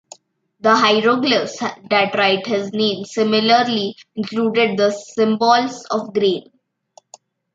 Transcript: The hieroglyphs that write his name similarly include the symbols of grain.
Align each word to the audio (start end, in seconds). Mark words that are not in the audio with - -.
The 0.61 0.75
hieroglyphs 0.75 1.59
that 1.59 2.15
write 2.15 2.47
his 2.47 2.73
name 2.73 3.05
similarly 3.05 3.95
include 4.15 4.75
the 4.75 4.89
symbols 4.89 5.85
of 5.91 6.11
grain. 6.11 6.51